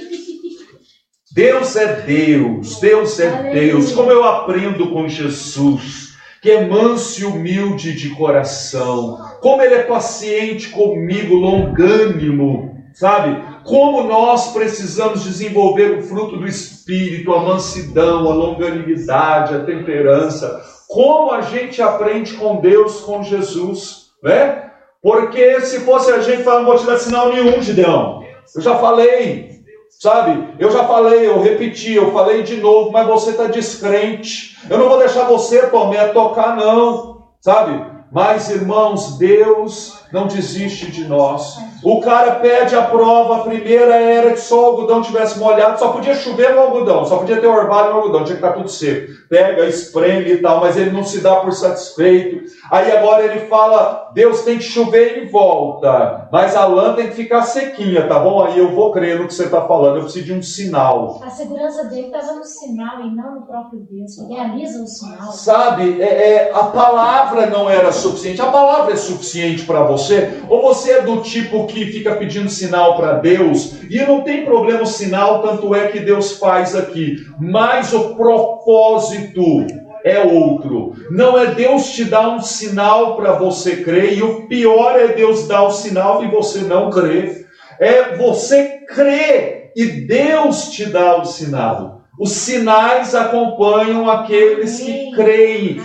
[1.34, 3.92] Deus é Deus, Deus é Deus.
[3.92, 9.82] Como eu aprendo com Jesus, que é manso e humilde de coração, como ele é
[9.84, 13.52] paciente comigo, longânimo, sabe?
[13.64, 21.32] como nós precisamos desenvolver o fruto do Espírito, a mansidão, a longanimidade, a temperança, como
[21.32, 24.70] a gente aprende com Deus, com Jesus, né?
[25.00, 28.22] Porque se fosse a gente falar, não vou te dar sinal nenhum, Gideão.
[28.54, 30.54] Eu já falei, sabe?
[30.58, 34.56] Eu já falei, eu repeti, eu falei de novo, mas você está descrente.
[34.68, 37.84] Eu não vou deixar você, Tomé, tocar, não, sabe?
[38.12, 41.56] Mas, irmãos, Deus não desiste de nós.
[41.82, 45.88] O cara pede a prova, a primeira era que só o algodão tivesse molhado, só
[45.88, 49.12] podia chover no algodão, só podia ter orvalho no algodão, tinha que estar tudo seco.
[49.28, 52.52] Pega, espreme e tal, mas ele não se dá por satisfeito.
[52.70, 57.14] Aí agora ele fala: Deus tem que chover em volta, mas a lã tem que
[57.14, 58.44] ficar sequinha, tá bom?
[58.44, 61.20] Aí eu vou crer no que você está falando, eu preciso de um sinal.
[61.24, 65.32] A segurança dele estava no sinal e não no próprio Deus, realiza o sinal.
[65.32, 70.30] Sabe, é, é, a palavra não era suficiente, a palavra é suficiente para você você?
[70.48, 73.74] Ou você é do tipo que fica pedindo sinal para Deus?
[73.88, 77.26] E não tem problema o sinal, tanto é que Deus faz aqui.
[77.38, 79.66] Mas o propósito
[80.04, 80.94] é outro.
[81.10, 85.46] Não é Deus te dar um sinal para você crer, e o pior é Deus
[85.46, 87.46] dar o sinal e você não crer.
[87.78, 92.02] É você crer e Deus te dá o sinal.
[92.18, 95.80] Os sinais acompanham aqueles que creem.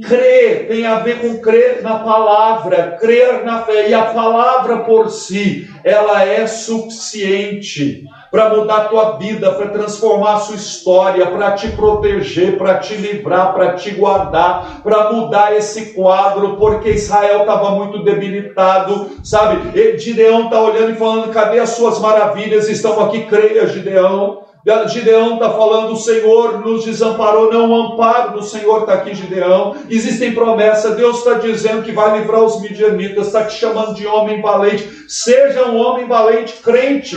[0.00, 3.88] Crer tem a ver com crer na palavra, crer na fé.
[3.88, 10.34] E a palavra por si, ela é suficiente para mudar a tua vida, para transformar
[10.34, 15.92] a sua história, para te proteger, para te livrar, para te guardar, para mudar esse
[15.92, 19.76] quadro, porque Israel estava muito debilitado, sabe?
[19.76, 22.68] E Gideão está olhando e falando: cadê as suas maravilhas?
[22.68, 24.49] Estão aqui, creia, Gideão.
[24.88, 29.76] Gideão está falando, o Senhor nos desamparou, não, o amparo do Senhor está aqui, Gideão.
[29.88, 34.42] Existem promessas, Deus está dizendo que vai livrar os midianitas, está te chamando de homem
[34.42, 34.86] valente.
[35.08, 37.16] Seja um homem valente, crente.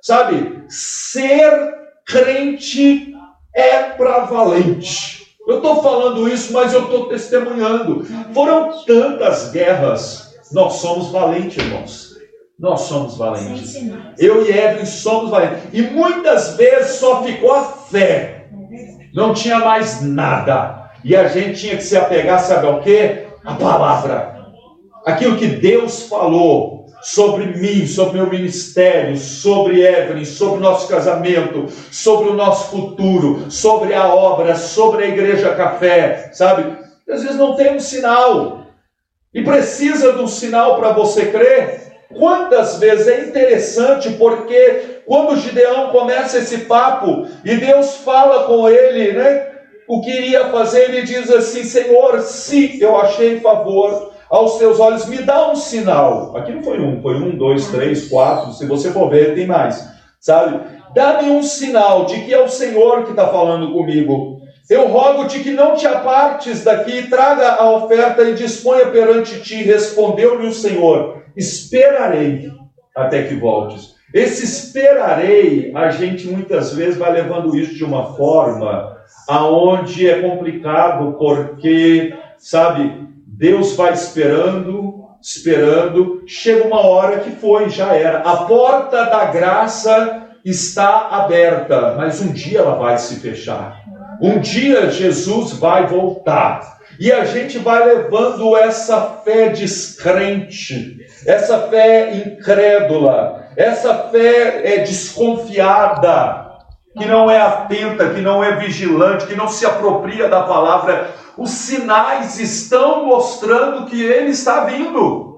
[0.00, 1.74] Sabe, ser
[2.06, 3.14] crente
[3.54, 5.26] é para valente.
[5.46, 8.04] Eu estou falando isso, mas eu estou testemunhando.
[8.32, 10.34] Foram tantas guerras.
[10.52, 12.15] Nós somos valentes, irmãos.
[12.58, 13.74] Nós somos valentes.
[14.18, 15.64] Eu e Evelyn somos valentes.
[15.72, 18.46] E muitas vezes só ficou a fé.
[19.12, 20.90] Não tinha mais nada.
[21.04, 23.26] E a gente tinha que se apegar, sabe ao quê?
[23.44, 24.36] A palavra.
[25.04, 31.66] Aquilo que Deus falou sobre mim, sobre meu ministério, sobre Evelyn, sobre o nosso casamento,
[31.90, 36.76] sobre o nosso futuro, sobre a obra, sobre a igreja café, sabe?
[37.08, 38.66] Às vezes não tem um sinal
[39.32, 41.85] e precisa de um sinal para você crer.
[42.14, 49.12] Quantas vezes é interessante porque quando Gideão começa esse papo e Deus fala com ele,
[49.12, 49.48] né?
[49.88, 55.06] O que iria fazer, ele diz assim: Senhor, se eu achei favor aos teus olhos,
[55.06, 56.36] me dá um sinal.
[56.36, 58.52] Aqui não foi um, foi um, dois, três, quatro.
[58.52, 59.88] Se você for ver, tem mais.
[60.20, 60.60] Sabe?
[60.94, 64.40] Dá-me um sinal de que é o Senhor que está falando comigo.
[64.68, 69.62] Eu rogo-te que não te apartes daqui, traga a oferta e disponha perante ti.
[69.62, 72.50] Respondeu-lhe o Senhor: Esperarei
[72.94, 73.94] até que voltes.
[74.12, 78.96] Esse esperarei, a gente muitas vezes vai levando isso de uma forma
[79.28, 87.94] aonde é complicado, porque, sabe, Deus vai esperando, esperando, chega uma hora que foi, já
[87.94, 88.20] era.
[88.20, 93.85] A porta da graça está aberta, mas um dia ela vai se fechar.
[94.20, 96.76] Um dia Jesus vai voltar.
[96.98, 100.96] E a gente vai levando essa fé descrente,
[101.26, 106.46] essa fé incrédula, essa fé é, desconfiada,
[106.96, 111.50] que não é atenta, que não é vigilante, que não se apropria da palavra os
[111.50, 115.35] sinais estão mostrando que ele está vindo.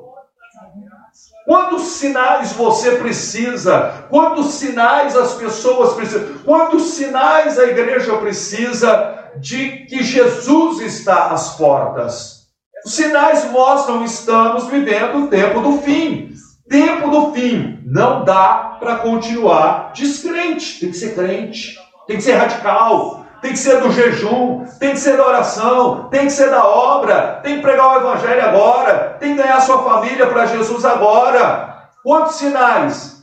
[1.49, 4.05] Quantos sinais você precisa?
[4.11, 6.35] Quantos sinais as pessoas precisam?
[6.45, 12.49] Quantos sinais a igreja precisa de que Jesus está às portas?
[12.85, 16.35] Os sinais mostram que estamos vivendo o tempo do fim.
[16.69, 17.79] Tempo do fim.
[17.87, 20.81] Não dá para continuar descrente.
[20.81, 21.79] Tem que ser crente.
[22.07, 26.27] Tem que ser radical tem que ser do jejum, tem que ser da oração, tem
[26.27, 30.27] que ser da obra, tem que pregar o evangelho agora, tem que ganhar sua família
[30.27, 31.89] para Jesus agora.
[32.03, 33.19] Quantos sinais?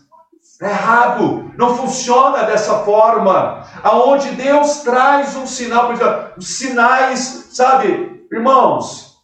[0.61, 3.65] É errado, não funciona dessa forma.
[3.83, 5.91] Aonde Deus traz um sinal,
[6.37, 9.17] os sinais, sabe, irmãos,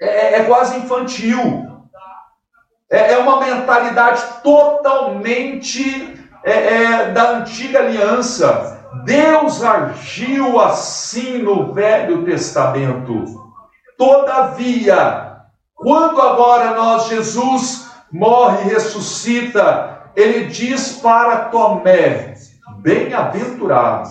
[0.00, 1.68] é, é quase infantil.
[2.88, 12.24] É, é, uma mentalidade totalmente é, é da antiga aliança Deus agiu assim no Velho
[12.24, 13.24] Testamento.
[13.96, 15.32] Todavia,
[15.74, 22.34] quando agora nós, Jesus morre e ressuscita, ele diz para Tomé:
[22.80, 24.10] Bem-aventurados,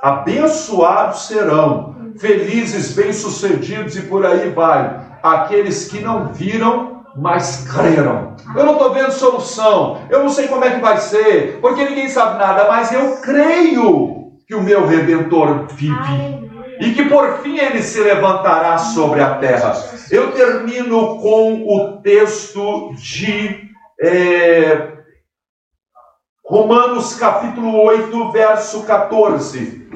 [0.00, 8.36] abençoados serão, felizes, bem-sucedidos e por aí vai, aqueles que não viram, mas creram.
[8.54, 12.08] Eu não estou vendo solução, eu não sei como é que vai ser, porque ninguém
[12.08, 14.19] sabe nada, mas eu creio
[14.50, 16.40] que o meu redentor vive
[16.80, 19.72] e que por fim ele se levantará sobre a terra.
[20.10, 23.70] Eu termino com o texto de
[24.02, 24.88] é,
[26.44, 29.88] Romanos capítulo 8, verso 14,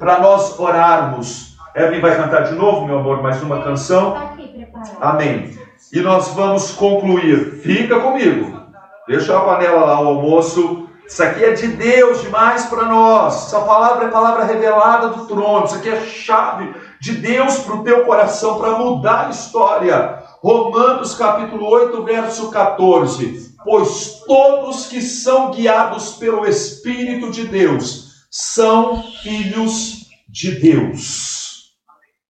[0.00, 1.56] para nós orarmos.
[1.76, 4.14] Evelyn vai cantar de novo, meu amor, mais uma canção.
[4.14, 5.56] Tá Amém.
[5.92, 7.60] E nós vamos concluir.
[7.62, 8.62] Fica comigo.
[9.06, 10.81] Deixa a panela lá, o almoço.
[11.12, 13.48] Isso aqui é de Deus demais para nós.
[13.48, 15.66] Essa palavra é palavra revelada do trono.
[15.66, 20.22] Isso aqui é chave de Deus para o teu coração para mudar a história.
[20.40, 23.54] Romanos capítulo 8, verso 14.
[23.62, 31.74] Pois todos que são guiados pelo Espírito de Deus são filhos de Deus.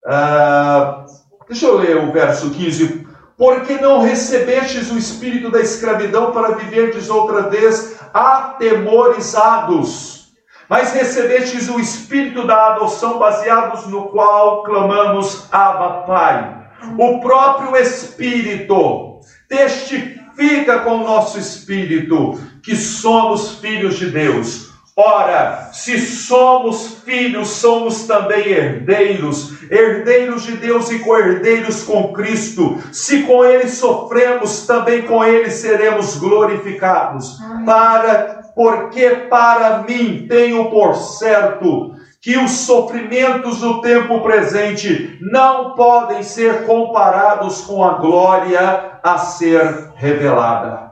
[0.07, 1.03] Ah,
[1.49, 3.09] deixa eu ler o verso 15.
[3.37, 10.33] Porque não recebestes o espírito da escravidão para viverdes outra vez atemorizados,
[10.67, 16.59] mas recebestes o Espírito da adoção, baseados no qual clamamos Abba Pai.
[16.97, 24.68] O próprio Espírito testifica com o nosso espírito que somos filhos de Deus.
[25.01, 32.77] Ora, se somos filhos, somos também herdeiros, herdeiros de Deus e co-herdeiros com Cristo.
[32.91, 37.37] Se com Ele sofremos, também com Ele seremos glorificados.
[37.65, 46.23] Para, porque para mim tenho por certo que os sofrimentos do tempo presente não podem
[46.23, 50.88] ser comparados com a glória a ser revelada.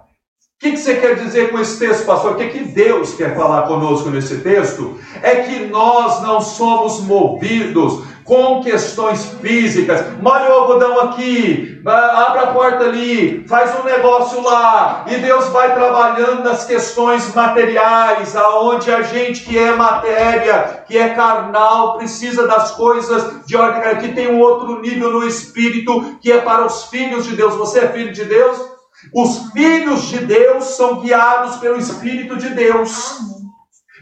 [0.57, 2.31] O que, que, você quer dizer com esse texto, pastor?
[2.31, 4.99] O que, que Deus quer falar conosco nesse texto?
[5.21, 10.03] É que nós não somos movidos com questões físicas.
[10.19, 15.05] Molha o algodão aqui, abre a porta ali, faz um negócio lá.
[15.07, 21.09] E Deus vai trabalhando nas questões materiais, aonde a gente que é matéria, que é
[21.09, 26.39] carnal, precisa das coisas de ordem, que tem um outro nível no espírito, que é
[26.41, 27.53] para os filhos de Deus.
[27.53, 28.76] Você é filho de Deus?
[29.13, 33.19] Os filhos de Deus são guiados pelo Espírito de Deus.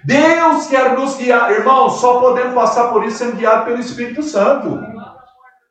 [0.05, 4.79] Deus quer nos guiar, irmãos, só podemos passar por isso sendo guiado pelo Espírito Santo.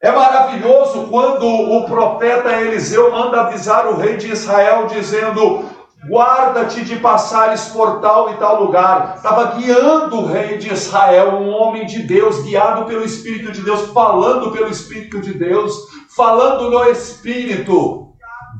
[0.02, 5.64] É maravilhoso quando o profeta Eliseu manda avisar o rei de Israel, dizendo:
[6.06, 9.14] Guarda-te de passares por tal e tal lugar.
[9.16, 13.92] Estava guiando o rei de Israel, um homem de Deus, guiado pelo Espírito de Deus,
[13.92, 15.74] falando pelo Espírito de Deus,
[16.14, 18.13] falando no Espírito.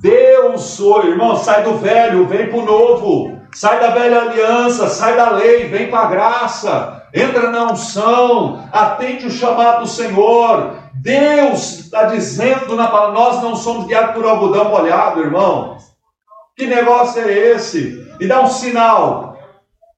[0.05, 3.41] Deus, oh, irmão, sai do velho, vem para o novo.
[3.55, 7.03] Sai da velha aliança, sai da lei, vem para a graça.
[7.15, 10.75] Entra na unção, atende o chamado do Senhor.
[10.97, 15.79] Deus está dizendo na palavra, nós não somos guiados por algodão molhado, irmão.
[16.55, 18.07] Que negócio é esse?
[18.21, 19.39] E dá um sinal.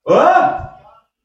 [0.08, 0.68] Hã?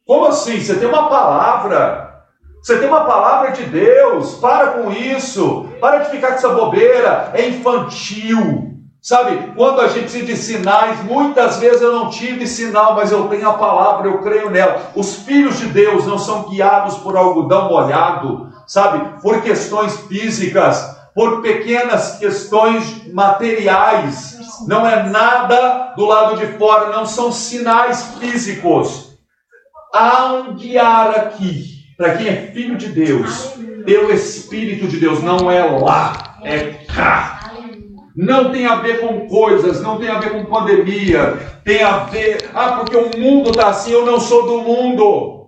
[0.07, 0.59] Como assim?
[0.59, 2.23] Você tem uma palavra.
[2.63, 4.39] Você tem uma palavra de Deus.
[4.39, 5.69] Para com isso.
[5.79, 7.29] Para de ficar com essa bobeira.
[7.35, 8.70] É infantil.
[9.01, 13.27] Sabe, quando a gente precisa de sinais, muitas vezes eu não tive sinal, mas eu
[13.29, 14.91] tenho a palavra, eu creio nela.
[14.95, 21.41] Os filhos de Deus não são guiados por algodão molhado, sabe, por questões físicas, por
[21.41, 24.37] pequenas questões materiais.
[24.67, 29.17] Não é nada do lado de fora, não são sinais físicos.
[29.91, 35.49] Há um guiar aqui, para quem é filho de Deus, pelo Espírito de Deus, não
[35.49, 37.40] é lá, é cá
[38.15, 42.49] não tem a ver com coisas, não tem a ver com pandemia, tem a ver,
[42.53, 45.41] ah, porque o mundo está assim, eu não sou do mundo.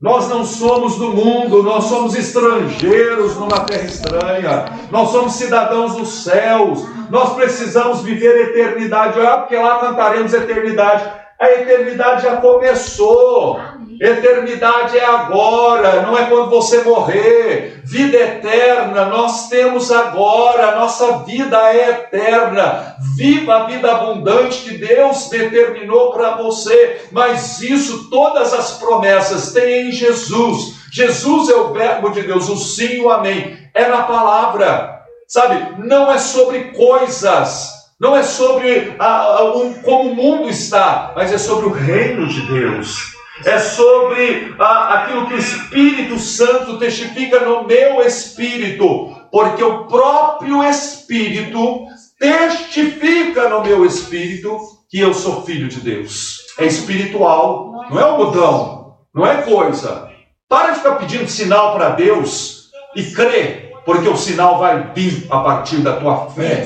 [0.00, 6.24] Nós não somos do mundo, nós somos estrangeiros numa terra estranha, nós somos cidadãos dos
[6.24, 11.10] céus, nós precisamos viver a eternidade, ah, porque lá cantaremos eternidade.
[11.40, 13.58] A eternidade já começou.
[14.00, 17.80] Eternidade é agora, não é quando você morrer.
[17.84, 22.96] Vida eterna, nós temos agora, nossa vida é eterna.
[23.16, 27.02] Viva a vida abundante que Deus determinou para você.
[27.12, 30.74] Mas isso, todas as promessas têm em Jesus.
[30.92, 33.56] Jesus é o Verbo de Deus, o sim e o amém.
[33.72, 35.86] É na palavra, sabe?
[35.86, 37.72] Não é sobre coisas.
[38.00, 42.26] Não é sobre a, a, um, como o mundo está, mas é sobre o reino
[42.26, 49.62] de Deus é sobre ah, aquilo que o Espírito Santo testifica no meu espírito, porque
[49.62, 51.86] o próprio Espírito
[52.18, 54.56] testifica no meu espírito
[54.88, 56.38] que eu sou filho de Deus.
[56.58, 60.08] É espiritual, não é algodão, não é coisa.
[60.48, 65.40] Para de ficar pedindo sinal para Deus e crê, porque o sinal vai vir a
[65.40, 66.64] partir da tua fé.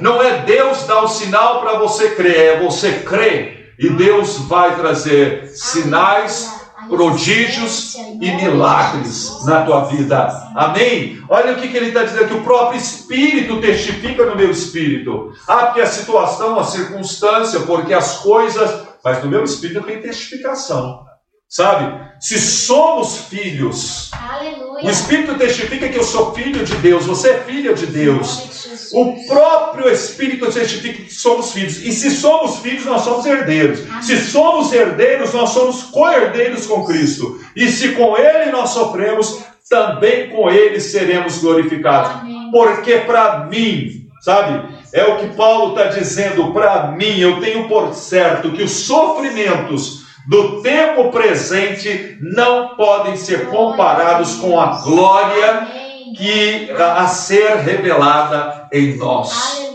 [0.00, 4.76] Não é Deus dar o sinal para você crer, é você crer e Deus vai
[4.76, 6.58] trazer sinais,
[6.88, 10.50] prodígios e milagres na tua vida.
[10.54, 11.22] Amém?
[11.28, 15.32] Olha o que, que ele está dizendo: que o próprio Espírito testifica no meu espírito.
[15.46, 18.88] Ah, porque a situação, a circunstância, porque as coisas.
[19.04, 21.07] Mas no meu espírito tem testificação.
[21.48, 22.08] Sabe?
[22.20, 24.84] Se somos filhos, Aleluia.
[24.84, 28.90] o Espírito testifica que eu sou filho de Deus, você é filha de Deus.
[28.92, 31.82] O próprio Espírito testifica que somos filhos.
[31.82, 33.80] E se somos filhos, nós somos herdeiros.
[33.88, 34.02] Amém.
[34.02, 37.40] Se somos herdeiros, nós somos co-herdeiros com Cristo.
[37.56, 39.38] E se com Ele nós sofremos,
[39.70, 42.10] também com Ele seremos glorificados.
[42.20, 42.50] Amém.
[42.50, 47.94] Porque para mim, sabe, é o que Paulo está dizendo para mim, eu tenho por
[47.94, 55.66] certo que os sofrimentos do tempo presente não podem ser comparados com a glória
[56.14, 59.66] que a ser revelada em nós.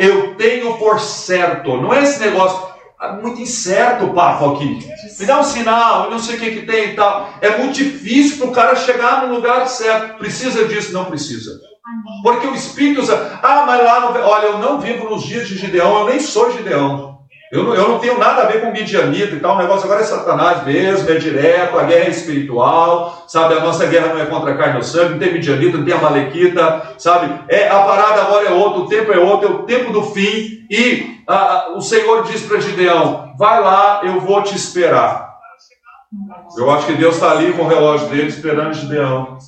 [0.00, 2.60] Eu tenho por certo, não é esse negócio,
[2.98, 4.84] ah, muito incerto o papo aqui.
[5.18, 7.30] Me dá um sinal, eu não sei o que, que tem e tal.
[7.40, 10.18] É muito difícil para o cara chegar no lugar certo.
[10.18, 10.92] Precisa disso?
[10.92, 11.60] Não precisa.
[12.22, 13.00] Porque o Espírito
[13.42, 14.18] ah, mas lá, no...
[14.20, 17.19] olha, eu não vivo nos dias de Gideão, eu nem sou Gideão.
[17.50, 20.02] Eu não, eu não tenho nada a ver com Midianita e tal, o negócio agora
[20.02, 23.54] é Satanás mesmo, é direto, a guerra é espiritual, sabe?
[23.54, 25.92] A nossa guerra não é contra a carne ou sangue, não tem Midianita, não tem
[25.92, 27.44] Amalequita, sabe?
[27.48, 30.64] É, a parada agora é outra, o tempo é outro, é o tempo do fim,
[30.70, 35.30] e a, o Senhor diz para Gideão: vai lá, eu vou te esperar.
[36.56, 39.38] Eu acho que Deus está ali com o relógio dele esperando Gideão,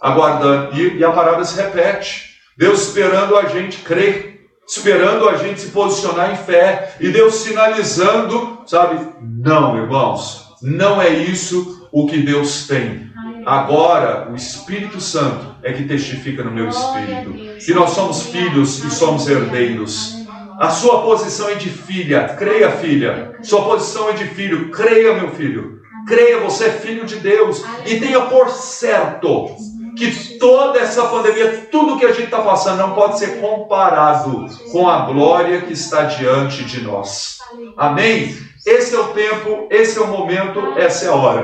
[0.00, 2.32] aguardando, e, e a parada se repete.
[2.56, 4.31] Deus esperando a gente crer
[4.74, 9.06] esperando a gente se posicionar em fé e Deus sinalizando, sabe?
[9.20, 13.10] Não, irmãos, não é isso o que Deus tem.
[13.44, 18.90] Agora, o Espírito Santo é que testifica no meu espírito que nós somos filhos e
[18.90, 20.16] somos herdeiros.
[20.58, 23.36] A sua posição é de filha, creia, filha.
[23.42, 25.82] Sua posição é de filho, creia, meu filho.
[26.06, 29.54] Creia, você é filho de Deus e tenha por certo
[29.96, 34.88] que toda essa pandemia, tudo que a gente está passando, não pode ser comparado com
[34.88, 37.38] a glória que está diante de nós.
[37.76, 38.36] Amém?
[38.64, 41.40] Esse é o tempo, esse é o momento, essa é a hora.